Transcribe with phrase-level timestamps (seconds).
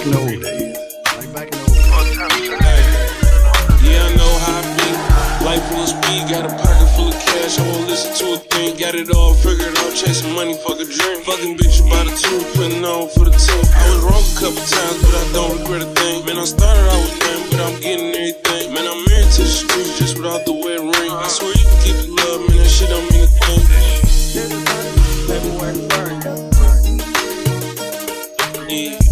[0.00, 0.76] back in the old days.
[1.16, 2.88] Like back in the old days.
[3.84, 4.88] Yeah, I know how I be.
[5.44, 7.58] Life full of speed, got a pocket full of cash.
[7.58, 8.76] I won't listen to a thing.
[8.78, 11.20] Got it all figured out, chasing money, fuck a dream.
[11.24, 13.64] Fucking bitches by the two, putting on for the team.
[13.76, 16.24] I was wrong a couple times, but I don't regret a thing.
[16.24, 18.72] Man, I started out with nothing, but I'm getting everything.
[18.72, 21.12] Man, I'm married to the streets just without the wet ring.
[21.12, 23.60] I swear you can keep the love, man, that shit don't mean a thing.
[25.28, 26.16] Paperwork burn.
[28.70, 29.09] Yeah.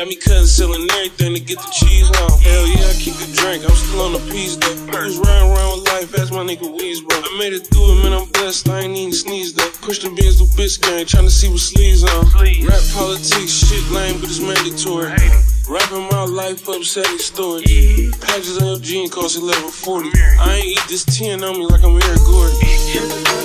[0.00, 2.40] Got me cutting, selling everything to get the cheese long.
[2.40, 4.79] Hell yeah, I keep the drink, I'm still on the peas though.
[6.50, 7.16] Nigga Weez, bro.
[7.16, 9.70] I made it through it, man, I'm blessed, I ain't even sneezed though.
[9.82, 12.26] Push the Benz, do bitch gang, tryna see what sleeves on.
[12.66, 15.10] Rap politics, shit lame, but it's mandatory.
[15.68, 18.16] Rapping my life up, setting stories.
[18.18, 20.10] Patches of LG and cost 1140.
[20.40, 22.58] I ain't eat this 10 on me like I'm Eric Gordon.
[22.90, 23.39] Yeah,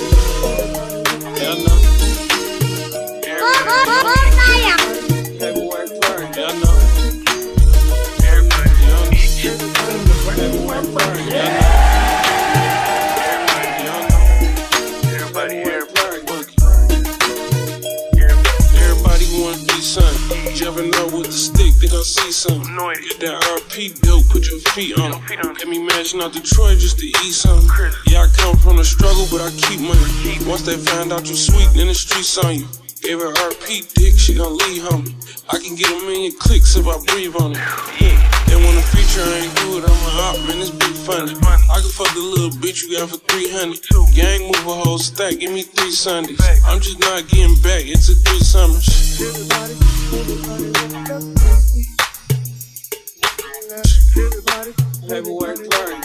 [20.54, 22.74] Jumping up with the stick, think I see something.
[22.74, 25.38] Get that RP dope, put your feet on it.
[25.38, 27.70] Got me mashing out Detroit just to eat something.
[28.06, 30.48] Yeah, I come from the struggle, but I keep money.
[30.48, 32.66] Once they find out you sweet, then the streets on you.
[33.02, 35.14] Gave her RP dick, she gon' leave homie.
[35.48, 37.58] I can get a million clicks if I breathe on it.
[38.00, 38.35] Yeah.
[39.18, 40.70] Ain't good, I'm man, this
[41.06, 41.32] funny.
[41.32, 43.80] I can fuck the little bitch you got for 300.
[44.14, 46.38] Gang move a whole stack, give me three Sundays.
[46.66, 48.86] I'm just not getting back, it's a three summers.
[55.08, 56.02] Paperwork burn.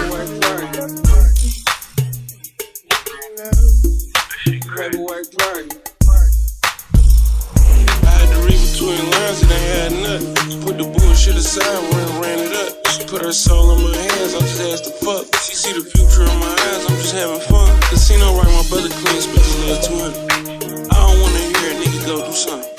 [0.00, 0.66] Paperwork burn.
[4.76, 5.89] Paperwork burn
[8.50, 10.60] read between lines and I had nothing.
[10.62, 12.72] Put the bullshit aside when ran it up.
[12.90, 15.24] She put her soul in my hands, I just asked the fuck.
[15.42, 17.70] She see the future in my eyes, I'm just having fun.
[17.90, 20.90] Casino right, my brother clean, spent the last 200.
[20.90, 22.70] I don't wanna hear a nigga go do something.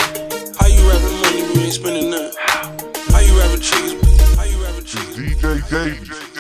[0.60, 2.32] How you rapping money, you ain't spending none?
[3.12, 3.96] How you rapping chicks?
[4.36, 5.16] How you rapping cheese?
[5.16, 6.31] DJ Davy.